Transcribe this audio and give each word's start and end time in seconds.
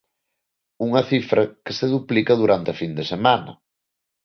Unha 0.87 1.01
cifra 1.11 1.43
que 1.63 1.73
se 1.79 1.85
duplica 1.95 2.33
durante 2.41 2.69
a 2.71 2.77
fin 2.81 2.91
de 2.97 3.05
semana. 3.11 3.51